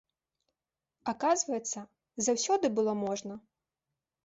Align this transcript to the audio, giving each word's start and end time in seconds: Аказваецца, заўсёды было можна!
Аказваецца, 1.13 1.79
заўсёды 2.29 2.65
было 2.81 2.91
можна! 3.05 3.33